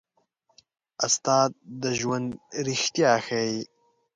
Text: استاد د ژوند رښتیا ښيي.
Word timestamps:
استاد 1.05 1.49
د 1.81 1.83
ژوند 1.99 2.27
رښتیا 2.67 3.11
ښيي. 3.25 3.59